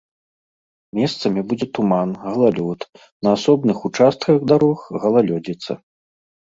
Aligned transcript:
Месцамі 0.99 1.41
будзе 1.51 1.67
туман, 1.79 2.09
галалёд, 2.25 2.79
на 3.23 3.29
асобных 3.37 3.77
участках 3.93 4.45
дарог 4.49 4.77
галалёдзіца. 5.07 5.83